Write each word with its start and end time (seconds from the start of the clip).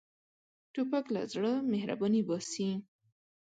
توپک 0.73 1.05
له 1.15 1.21
زړه 1.33 1.51
مهرباني 1.71 2.21
باسي. 2.27 2.69